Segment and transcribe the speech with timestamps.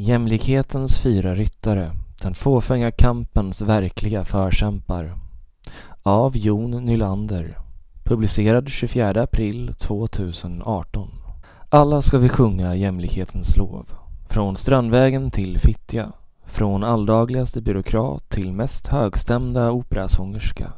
[0.00, 1.92] Jämlikhetens fyra ryttare,
[2.22, 5.18] den fåfänga kampens verkliga förkämpar.
[6.02, 7.58] Av Jon Nylander.
[8.04, 11.08] Publicerad 24 april 2018.
[11.68, 13.86] Alla ska vi sjunga jämlikhetens lov.
[14.28, 16.12] Från Strandvägen till Fittja.
[16.46, 20.72] Från alldagligaste byråkrat till mest högstämda operasångerska.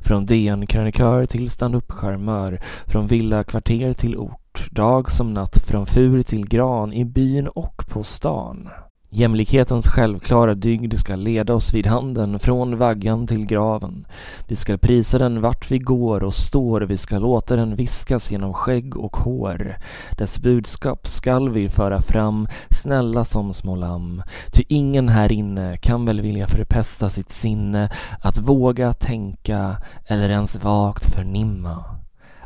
[0.00, 2.60] Från DN-krönikör till standup-charmör.
[2.86, 4.70] Från villakvarter till ort.
[4.70, 8.68] Dag som natt, från fur till gran, i byn och på stan.
[9.08, 14.06] Jämlikhetens självklara dygd ska leda oss vid handen från vaggan till graven.
[14.48, 18.54] Vi ska prisa den vart vi går och står, vi ska låta den viskas genom
[18.54, 19.76] skägg och hår.
[20.18, 24.22] Dess budskap skall vi föra fram, snälla som små lamm.
[24.52, 30.56] Ty ingen här inne kan väl vilja förpesta sitt sinne att våga tänka eller ens
[30.56, 31.84] vagt förnimma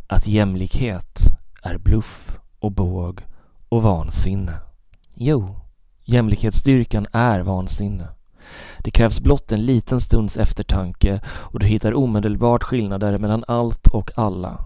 [0.07, 1.19] att jämlikhet
[1.63, 3.21] är bluff och båg
[3.69, 4.53] och vansinne.
[5.15, 5.57] Jo,
[6.11, 8.09] Jämlikhetsstyrkan är vansinne.
[8.79, 14.11] Det krävs blott en liten stunds eftertanke och du hittar omedelbart skillnader mellan allt och
[14.15, 14.59] alla.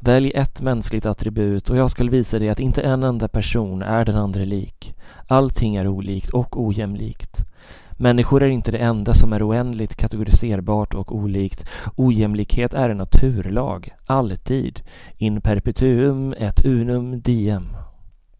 [0.00, 4.04] Välj ett mänskligt attribut och jag ska visa dig att inte en enda person är
[4.04, 4.94] den andra lik.
[5.26, 7.44] Allting är olikt och ojämlikt.
[7.92, 11.66] Människor är inte det enda som är oändligt kategoriserbart och olikt.
[11.96, 14.82] Ojämlikhet är en naturlag, alltid.
[15.16, 17.68] In perpetuum et unum diem.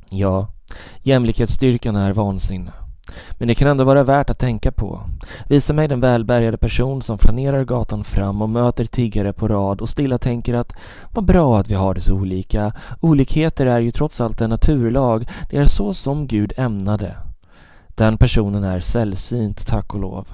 [0.09, 0.49] Ja,
[1.03, 2.73] jämlikhetsstyrkan är vansinne.
[3.33, 5.01] Men det kan ändå vara värt att tänka på.
[5.49, 9.89] Visa mig den välbärgade person som flanerar gatan fram och möter tiggare på rad och
[9.89, 10.73] stilla tänker att
[11.13, 12.73] vad bra att vi har det så olika.
[13.01, 15.29] Olikheter är ju trots allt en naturlag.
[15.51, 17.17] Det är så som Gud ämnade.
[17.89, 20.29] Den personen är sällsynt, tack och lov.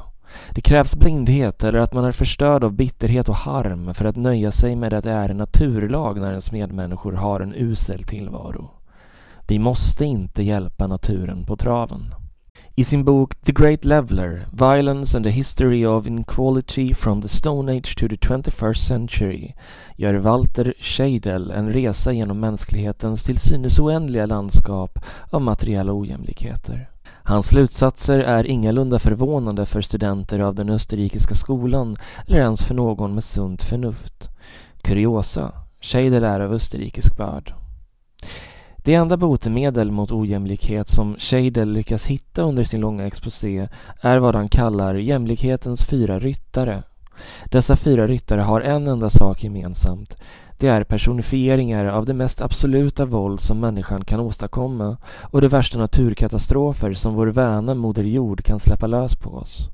[0.50, 4.50] Det krävs blindhet eller att man är förstörd av bitterhet och harm för att nöja
[4.50, 8.75] sig med att det är en naturlag när ens medmänniskor har en usel tillvaro.
[9.48, 12.14] Vi måste inte hjälpa naturen på traven.
[12.74, 17.76] I sin bok The Great Leveler, Violence and the History of Inequality from the Stone
[17.76, 19.54] Age to the 21st Century
[19.96, 24.98] gör Walter Scheidel en resa genom mänsklighetens till synes oändliga landskap
[25.30, 26.90] av materiella ojämlikheter.
[27.22, 31.96] Hans slutsatser är ingalunda förvånande för studenter av den österrikiska skolan
[32.26, 34.30] eller ens för någon med sunt förnuft.
[34.82, 37.54] Kuriosa, Scheidel är av österrikisk börd.
[38.86, 43.68] Det enda botemedel mot ojämlikhet som Scheidel lyckas hitta under sin långa exposé
[44.00, 46.82] är vad han kallar jämlikhetens fyra ryttare.
[47.44, 50.22] Dessa fyra ryttare har en enda sak gemensamt.
[50.58, 55.78] Det är personifieringar av det mest absoluta våld som människan kan åstadkomma och de värsta
[55.78, 59.70] naturkatastrofer som vår väna Moder Jord kan släppa lös på oss.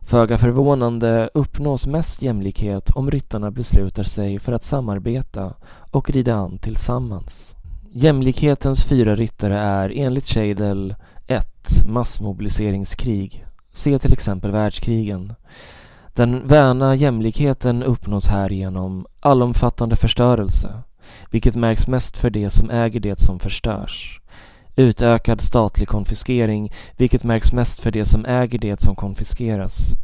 [0.00, 5.54] Föga förvånande uppnås mest jämlikhet om ryttarna beslutar sig för att samarbeta
[5.90, 7.56] och rida an tillsammans.
[7.92, 10.94] Jämlikhetens fyra ryttare är enligt Scheidel
[11.26, 11.46] 1.
[11.86, 13.46] Massmobiliseringskrig.
[13.72, 15.34] Se till exempel världskrigen.
[16.14, 20.82] Den väna jämlikheten uppnås här genom allomfattande förstörelse,
[21.30, 24.20] vilket märks mest för det som äger det som förstörs.
[24.76, 29.94] Utökad statlig konfiskering, vilket märks mest för det som äger det som konfiskeras.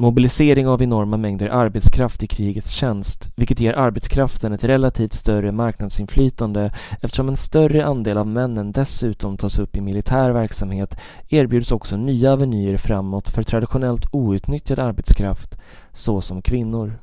[0.00, 6.72] Mobilisering av enorma mängder arbetskraft i krigets tjänst, vilket ger arbetskraften ett relativt större marknadsinflytande
[7.00, 12.32] eftersom en större andel av männen dessutom tas upp i militär verksamhet erbjuds också nya
[12.32, 15.58] avenyer framåt för traditionellt outnyttjad arbetskraft,
[15.92, 16.98] såsom kvinnor.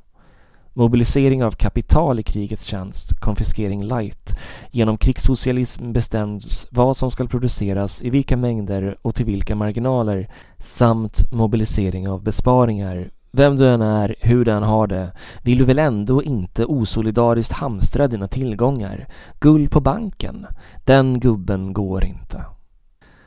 [0.78, 4.38] Mobilisering av kapital i krigets tjänst, konfiskering light.
[4.72, 10.30] Genom krigssocialism bestäms vad som ska produceras, i vilka mängder och till vilka marginaler.
[10.58, 13.10] Samt mobilisering av besparingar.
[13.32, 15.12] Vem du än är, hur du än har det,
[15.44, 19.08] vill du väl ändå inte osolidariskt hamstra dina tillgångar?
[19.40, 20.48] Guld på banken?
[20.86, 22.46] Den gubben går inte.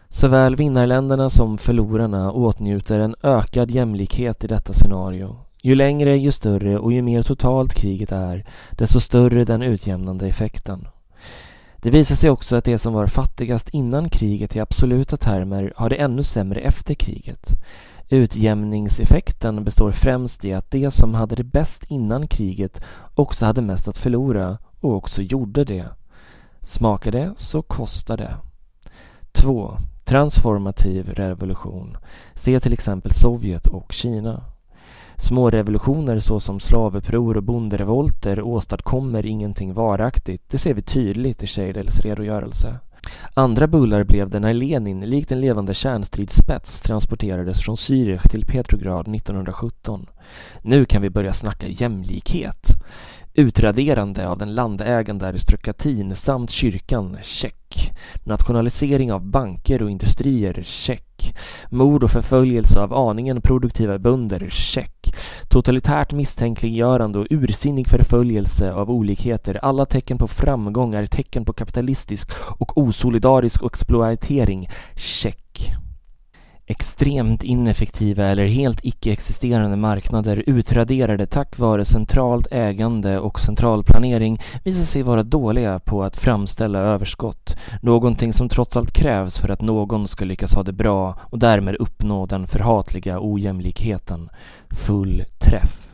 [0.08, 5.36] Såväl vinnarländerna som förlorarna åtnjuter en ökad jämlikhet i detta scenario.
[5.62, 10.88] Ju längre, ju större och ju mer totalt kriget är, desto större den utjämnande effekten.
[11.76, 15.90] Det visar sig också att de som var fattigast innan kriget i absoluta termer har
[15.90, 17.48] det ännu sämre efter kriget.
[18.08, 22.82] Utjämningseffekten består främst i att de som hade det bäst innan kriget
[23.14, 25.88] också hade mest att förlora och också gjorde det.
[26.62, 28.34] Smakar det så kostar det.
[29.32, 29.76] 2.
[30.04, 31.96] Transformativ revolution.
[32.34, 34.44] Se till exempel Sovjet och Kina.
[35.20, 40.42] Små revolutioner såsom slavuppror och bonderevolter åstadkommer ingenting varaktigt.
[40.50, 42.78] Det ser vi tydligt i Scheidels redogörelse.
[43.34, 49.14] Andra bullar blev det när Lenin, likt en levande kärnstridsspets, transporterades från Zürich till Petrograd
[49.14, 50.06] 1917.
[50.62, 52.69] Nu kan vi börja snacka jämlikhet.
[53.34, 57.92] Utraderande av den landägande aristokratin samt kyrkan, check.
[58.24, 61.34] Nationalisering av banker och industrier, check.
[61.68, 65.14] Mord och förföljelse av aningen produktiva bönder, check.
[65.48, 69.58] Totalitärt misstänkliggörande och ursinnig förföljelse av olikheter.
[69.62, 75.49] Alla tecken på framgång är tecken på kapitalistisk och osolidarisk exploatering, check.
[76.70, 84.84] Extremt ineffektiva eller helt icke-existerande marknader utraderade tack vare centralt ägande och central planering visar
[84.84, 90.08] sig vara dåliga på att framställa överskott, någonting som trots allt krävs för att någon
[90.08, 94.28] ska lyckas ha det bra och därmed uppnå den förhatliga ojämlikheten.
[94.70, 95.89] Full träff.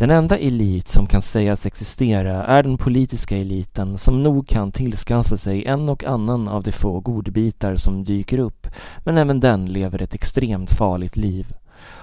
[0.00, 5.36] Den enda elit som kan sägas existera är den politiska eliten som nog kan tillskansa
[5.36, 8.66] sig en och annan av de få godbitar som dyker upp,
[9.04, 11.52] men även den lever ett extremt farligt liv.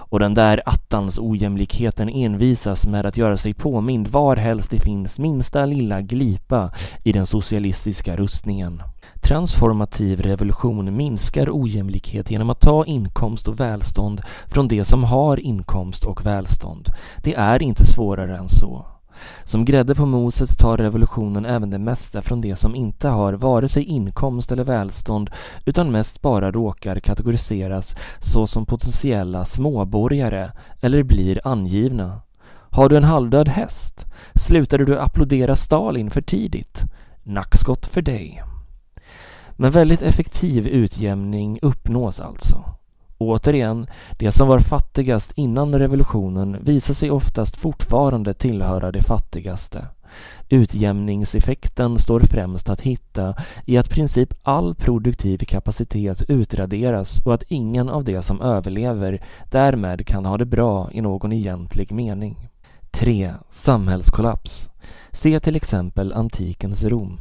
[0.09, 5.65] Och den där attans ojämlikheten envisas med att göra sig påmind varhelst det finns minsta
[5.65, 6.71] lilla glipa
[7.03, 8.83] i den socialistiska rustningen.
[9.23, 16.05] Transformativ revolution minskar ojämlikhet genom att ta inkomst och välstånd från de som har inkomst
[16.05, 16.89] och välstånd.
[17.23, 18.96] Det är inte svårare än så.
[19.43, 23.67] Som grädde på moset tar revolutionen även det mesta från de som inte har vare
[23.67, 25.29] sig inkomst eller välstånd
[25.65, 32.21] utan mest bara råkar kategoriseras såsom potentiella småborgare eller blir angivna.
[32.69, 34.05] Har du en halvdöd häst?
[34.35, 36.81] Slutade du applådera Stalin för tidigt?
[37.23, 38.43] Nackskott för dig.
[39.51, 42.77] Men väldigt effektiv utjämning uppnås alltså.
[43.17, 43.87] Återigen,
[44.19, 49.85] de som var fattigast innan revolutionen visar sig oftast fortfarande tillhöra de fattigaste.
[50.49, 53.35] Utjämningseffekten står främst att hitta
[53.65, 59.21] i att princip all produktiv kapacitet utraderas och att ingen av de som överlever
[59.51, 62.49] därmed kan ha det bra i någon egentlig mening.
[62.91, 63.33] 3.
[63.49, 64.69] Samhällskollaps.
[65.11, 67.19] Se till exempel antikens Rom.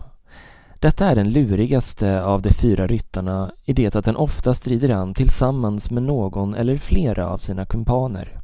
[0.80, 5.14] Detta är den lurigaste av de fyra ryttarna i det att den ofta strider an
[5.14, 8.40] tillsammans med någon eller flera av sina kumpaner.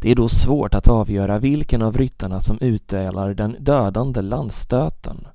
[0.00, 5.26] Det är då svårt att avgöra vilken av ryttarna som utdelar den dödande landstöten.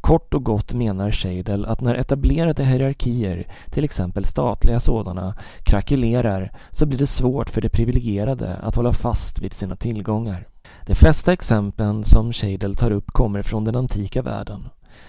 [0.00, 5.34] Kort och gott menar Scheidel att när etablerade hierarkier, till exempel statliga sådana,
[5.64, 10.46] krackelerar så blir det svårt för de privilegierade att hålla fast vid sina tillgångar.
[10.86, 14.68] De flesta exemplen som Scheidel tar upp kommer från den antika världen.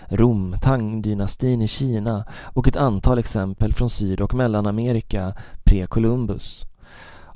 [0.09, 5.33] Rom, Tang-dynastin i Kina och ett antal exempel från Syd och Mellanamerika
[5.63, 6.65] pre-Columbus.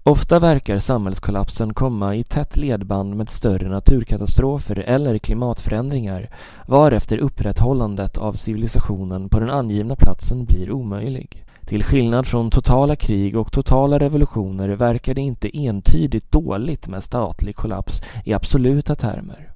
[0.03, 6.29] Ofta verkar samhällskollapsen komma i tätt ledband med större naturkatastrofer eller klimatförändringar
[6.67, 11.45] varefter upprätthållandet av civilisationen på den angivna platsen blir omöjlig.
[11.65, 17.55] Till skillnad från totala krig och totala revolutioner verkar det inte entydigt dåligt med statlig
[17.55, 19.54] kollaps i absoluta termer.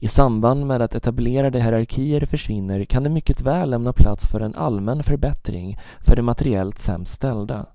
[0.00, 4.54] I samband med att etablerade hierarkier försvinner kan det mycket väl lämna plats för en
[4.54, 7.66] allmän förbättring för de materiellt sämst ställda.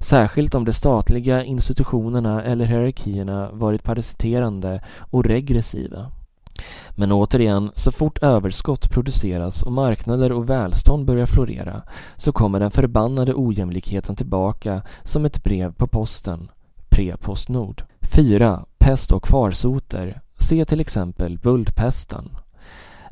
[0.00, 4.80] Särskilt om de statliga institutionerna eller hierarkierna varit parasiterande
[5.10, 6.10] och regressiva.
[6.90, 11.82] Men återigen, så fort överskott produceras och marknader och välstånd börjar florera
[12.16, 16.50] så kommer den förbannade ojämlikheten tillbaka som ett brev på posten.
[16.88, 17.82] Pre-Postnord.
[18.00, 18.64] 4.
[18.78, 22.28] Pest och farsoter Se till exempel buldpesten.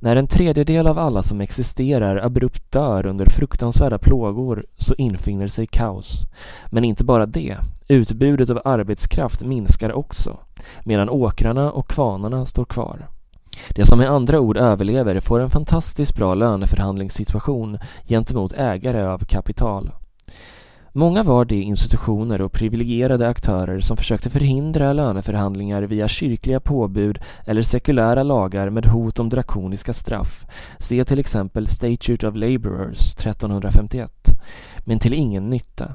[0.00, 5.66] När en tredjedel av alla som existerar abrupt dör under fruktansvärda plågor så infinner sig
[5.66, 6.26] kaos.
[6.66, 7.56] Men inte bara det,
[7.88, 10.36] utbudet av arbetskraft minskar också,
[10.84, 13.08] medan åkrarna och kvarnarna står kvar.
[13.70, 17.78] De som med andra ord överlever får en fantastiskt bra löneförhandlingssituation
[18.08, 19.90] gentemot ägare av kapital.
[20.96, 27.62] Många var de institutioner och privilegierade aktörer som försökte förhindra löneförhandlingar via kyrkliga påbud eller
[27.62, 30.46] sekulära lagar med hot om drakoniska straff.
[30.78, 34.10] Se till exempel Statute of Labourers 1351.
[34.78, 35.94] Men till ingen nytta.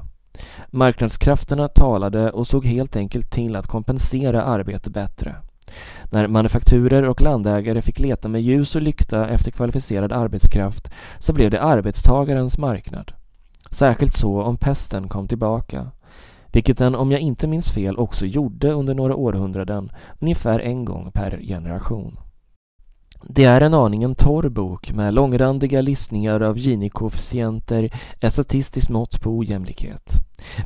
[0.70, 5.36] Marknadskrafterna talade och såg helt enkelt till att kompensera arbete bättre.
[6.12, 11.50] När manufakturer och landägare fick leta med ljus och lykta efter kvalificerad arbetskraft så blev
[11.50, 13.12] det arbetstagarens marknad.
[13.72, 15.90] Särskilt så om pesten kom tillbaka.
[16.52, 21.10] Vilket den, om jag inte minns fel, också gjorde under några århundraden, ungefär en gång
[21.12, 22.18] per generation.
[23.28, 29.30] Det är en aningen torr bok med långrandiga listningar av Gini-koefficienter, ett statistiskt mått på
[29.30, 30.12] ojämlikhet.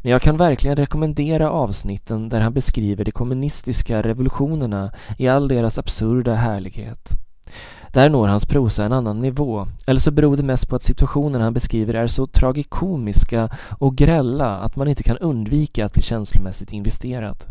[0.03, 5.79] Men jag kan verkligen rekommendera avsnitten där han beskriver de kommunistiska revolutionerna i all deras
[5.79, 7.26] absurda härlighet.
[7.97, 11.41] Där når hans prosa en annan nivå, eller så beror det mest på att situationen
[11.41, 13.49] han beskriver är så tragikomiska
[13.79, 17.45] och grälla att man inte kan undvika att bli känslomässigt investerad.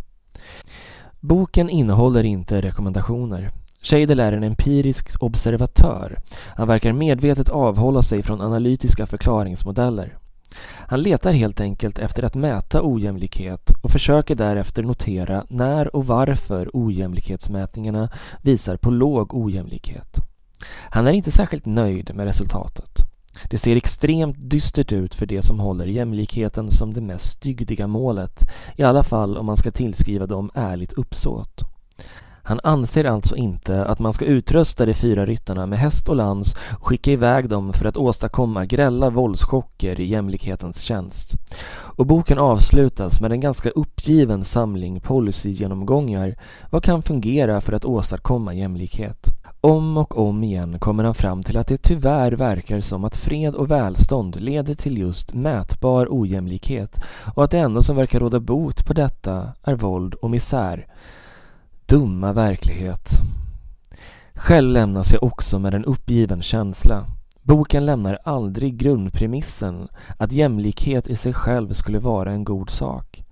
[1.19, 3.51] Boken innehåller inte rekommendationer.
[3.81, 6.19] Scheidel är en empirisk observatör.
[6.55, 10.17] Han verkar medvetet avhålla sig från analytiska förklaringsmodeller.
[10.87, 16.69] Han letar helt enkelt efter att mäta ojämlikhet och försöker därefter notera när och varför
[16.73, 18.09] ojämlikhetsmätningarna
[18.41, 20.24] visar på låg ojämlikhet.
[20.89, 23.05] Han är inte särskilt nöjd med resultatet.
[23.49, 28.39] Det ser extremt dystert ut för de som håller jämlikheten som det mest stygdiga målet,
[28.75, 31.61] i alla fall om man ska tillskriva dem ärligt uppsåt.
[32.47, 36.55] Han anser alltså inte att man ska utrusta de fyra ryttarna med häst och lans
[36.79, 41.33] och skicka iväg dem för att åstadkomma grälla våldschocker i jämlikhetens tjänst.
[41.71, 46.35] Och boken avslutas med en ganska uppgiven samling policygenomgångar.
[46.69, 49.24] Vad kan fungera för att åstadkomma jämlikhet?
[49.65, 53.55] Om och om igen kommer han fram till att det tyvärr verkar som att fred
[53.55, 56.99] och välstånd leder till just mätbar ojämlikhet
[57.35, 60.87] och att det enda som verkar råda bot på detta är våld och misär
[61.85, 63.09] dumma verklighet.
[64.33, 67.05] Själv lämnas jag också med en uppgiven känsla.
[67.41, 73.23] Boken lämnar aldrig grundpremissen att jämlikhet i sig själv skulle vara en god sak.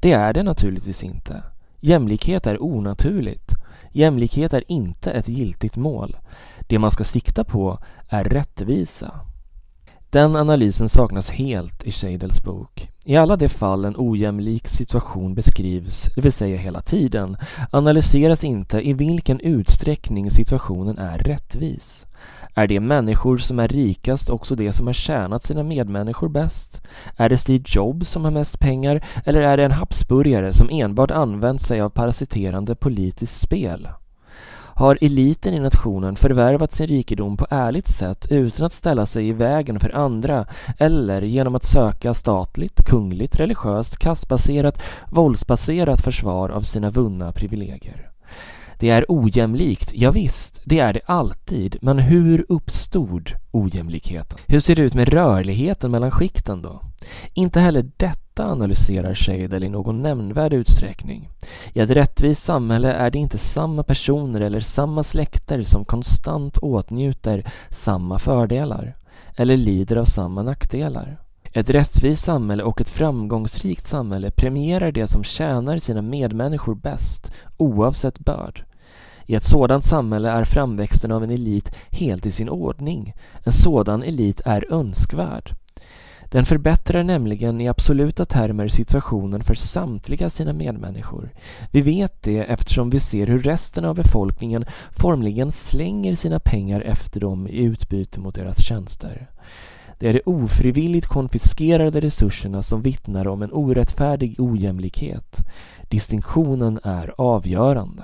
[0.00, 1.42] Det är det naturligtvis inte.
[1.80, 3.49] Jämlikhet är onaturligt.
[3.92, 6.16] Jämlikhet är inte ett giltigt mål.
[6.68, 7.78] Det man ska sikta på
[8.08, 9.20] är rättvisa.
[10.10, 12.89] Den analysen saknas helt i Scheidels bok.
[13.04, 17.36] I alla de fall en ojämlik situation beskrivs, det vill säga hela tiden,
[17.70, 22.06] analyseras inte i vilken utsträckning situationen är rättvis.
[22.54, 26.82] Är de människor som är rikast också de som har tjänat sina medmänniskor bäst?
[27.16, 31.10] Är det Steve Jobs som har mest pengar eller är det en habsburgare som enbart
[31.10, 33.88] använt sig av parasiterande politiskt spel?
[34.80, 39.32] Har eliten i nationen förvärvat sin rikedom på ärligt sätt utan att ställa sig i
[39.32, 40.46] vägen för andra
[40.78, 48.10] eller genom att söka statligt, kungligt, religiöst, kastbaserat, våldsbaserat försvar av sina vunna privilegier.
[48.78, 54.38] Det är ojämlikt, ja visst, det är det alltid, men hur uppstod ojämlikheten?
[54.46, 56.82] Hur ser det ut med rörligheten mellan skikten då?
[57.34, 61.28] Inte heller detta analyserar Scheidel i någon nämnvärd utsträckning.
[61.72, 67.44] I ett rättvist samhälle är det inte samma personer eller samma släkter som konstant åtnjuter
[67.70, 68.96] samma fördelar
[69.36, 71.18] eller lider av samma nackdelar.
[71.52, 78.18] Ett rättvist samhälle och ett framgångsrikt samhälle premierar det som tjänar sina medmänniskor bäst, oavsett
[78.18, 78.64] börd.
[79.26, 83.14] I ett sådant samhälle är framväxten av en elit helt i sin ordning.
[83.44, 85.54] En sådan elit är önskvärd.
[86.30, 91.30] Den förbättrar nämligen i absoluta termer situationen för samtliga sina medmänniskor.
[91.70, 97.20] Vi vet det eftersom vi ser hur resten av befolkningen formligen slänger sina pengar efter
[97.20, 99.30] dem i utbyte mot deras tjänster.
[100.00, 105.36] Det är de ofrivilligt konfiskerade resurserna som vittnar om en orättfärdig ojämlikhet.
[105.88, 108.02] Distinktionen är avgörande.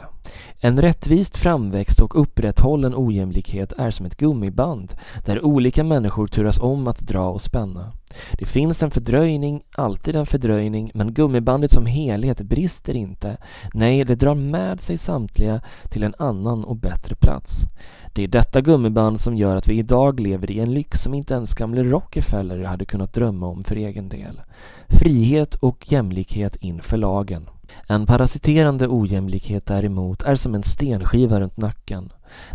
[0.61, 6.87] En rättvist framväxt och upprätthållen ojämlikhet är som ett gummiband där olika människor turas om
[6.87, 7.93] att dra och spänna.
[8.39, 13.37] Det finns en fördröjning, alltid en fördröjning, men gummibandet som helhet brister inte.
[13.75, 15.61] Nej, det drar med sig samtliga
[15.91, 17.67] till en annan och bättre plats.
[18.17, 21.35] Det är detta gummiband som gör att vi idag lever i en lyx som inte
[21.35, 24.41] ens gamle Rockefeller hade kunnat drömma om för egen del.
[24.89, 27.49] Frihet och jämlikhet inför lagen.
[27.89, 32.11] En parasiterande ojämlikhet däremot är som en stenskiva runt nacken.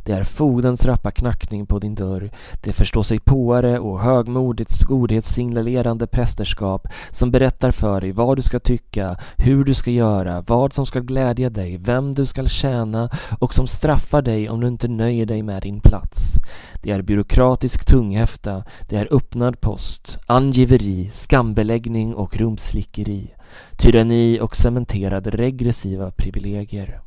[0.05, 7.31] Det är fogdens rappa knackning på din dörr, det förståsigpåare och högmodigt godhetssignalerande prästerskap som
[7.31, 11.49] berättar för dig vad du ska tycka, hur du ska göra, vad som ska glädja
[11.49, 13.09] dig, vem du ska tjäna
[13.39, 16.35] och som straffar dig om du inte nöjer dig med din plats.
[16.81, 23.33] Det är byråkratisk tunghäfta, det är öppnad post, angiveri, skambeläggning och rumslickeri,
[23.77, 27.01] tyranni och cementerade regressiva privilegier.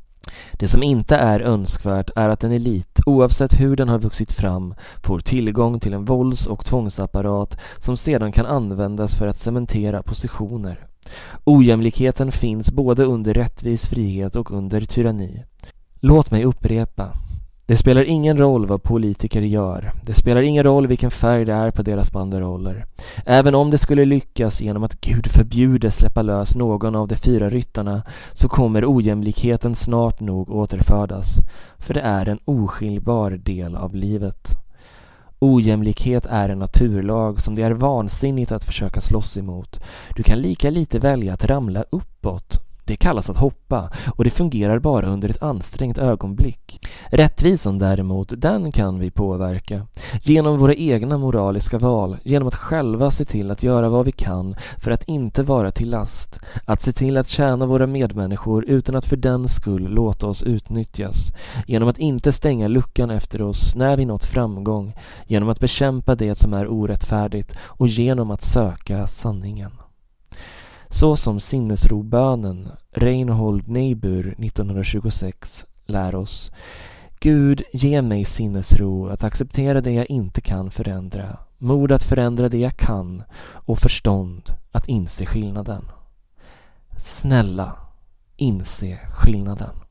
[0.52, 4.74] Det som inte är önskvärt är att en elit, oavsett hur den har vuxit fram,
[5.02, 10.86] får tillgång till en vålds och tvångsapparat som sedan kan användas för att cementera positioner.
[11.44, 15.44] Ojämlikheten finns både under rättvis frihet och under tyranni.
[16.00, 17.23] Låt mig upprepa.
[17.66, 19.92] Det spelar ingen roll vad politiker gör.
[20.02, 22.86] Det spelar ingen roll vilken färg det är på deras banderoller.
[23.26, 27.50] Även om det skulle lyckas genom att Gud förbjude släppa lös någon av de fyra
[27.50, 28.02] ryttarna
[28.32, 31.36] så kommer ojämlikheten snart nog återfödas.
[31.78, 34.48] För det är en oskiljbar del av livet.
[35.38, 39.80] Ojämlikhet är en naturlag som det är vansinnigt att försöka slåss emot.
[40.16, 44.78] Du kan lika lite välja att ramla uppåt det kallas att hoppa och det fungerar
[44.78, 46.80] bara under ett ansträngt ögonblick.
[47.06, 49.86] Rättvisan däremot, den kan vi påverka.
[50.22, 54.56] Genom våra egna moraliska val, genom att själva se till att göra vad vi kan
[54.78, 59.04] för att inte vara till last, att se till att tjäna våra medmänniskor utan att
[59.04, 61.32] för den skull låta oss utnyttjas,
[61.66, 64.94] genom att inte stänga luckan efter oss när vi nått framgång,
[65.26, 69.83] genom att bekämpa det som är orättfärdigt och genom att söka sanningen.
[70.94, 76.52] Så som sinnesrobönen Reinhold Niebuhr 1926 lär oss
[77.20, 82.58] Gud, ge mig sinnesro att acceptera det jag inte kan förändra, mod att förändra det
[82.58, 85.84] jag kan och förstånd att inse skillnaden.
[86.98, 87.72] Snälla,
[88.36, 89.83] inse skillnaden.